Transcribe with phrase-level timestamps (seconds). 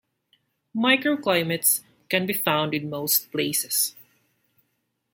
[0.75, 3.95] Microclimates can be found in most places.